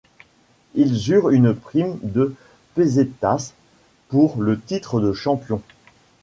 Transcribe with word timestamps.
Ils 0.73 1.11
eurent 1.11 1.29
une 1.29 1.53
prime 1.53 1.99
de 2.01 2.33
pesetas 2.73 3.53
pour 4.07 4.41
le 4.41 4.59
titre 4.59 4.99
de 4.99 5.13
champions. 5.13 5.61